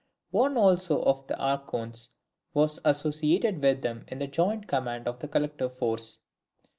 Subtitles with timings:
[0.31, 2.09] One also of the Archons
[2.55, 6.17] was associated with them in the joint command of the collective force.